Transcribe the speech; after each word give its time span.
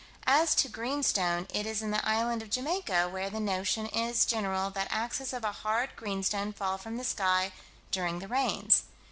As 0.25 0.55
to 0.55 0.67
greenstone, 0.67 1.45
it 1.53 1.67
is 1.67 1.83
in 1.83 1.91
the 1.91 2.03
island 2.03 2.41
of 2.41 2.49
Jamaica, 2.49 3.07
where 3.09 3.29
the 3.29 3.39
notion 3.39 3.85
is 3.85 4.25
general 4.25 4.71
that 4.71 4.87
axes 4.89 5.31
of 5.31 5.43
a 5.43 5.51
hard 5.51 5.91
greenstone 5.95 6.53
fall 6.53 6.79
from 6.79 6.97
the 6.97 7.03
sky 7.03 7.53
"during 7.91 8.17
the 8.17 8.27
rains." 8.27 8.81